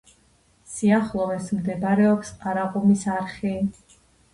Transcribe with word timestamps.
სიახლოვეს 0.75 1.51
მდებარეობს 1.59 2.35
ყარაყუმის 2.43 3.09
არხი. 3.23 3.59